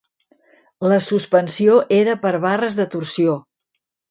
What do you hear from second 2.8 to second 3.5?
de torsió.